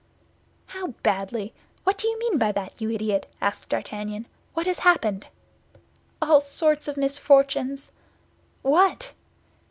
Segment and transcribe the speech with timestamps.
[0.65, 1.53] "How, badly?
[1.83, 4.25] What do you mean by that, you idiot?" asked D'Artagnan.
[4.55, 5.27] "What has happened?"
[6.19, 7.91] "All sorts of misfortunes."
[8.63, 9.13] "What?"